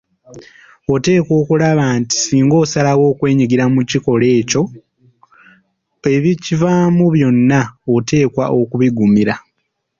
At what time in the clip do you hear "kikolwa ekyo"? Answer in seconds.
3.89-4.63